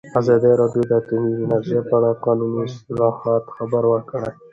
[0.19, 4.29] ازادي راډیو د اټومي انرژي په اړه د قانوني اصلاحاتو خبر ورکړی.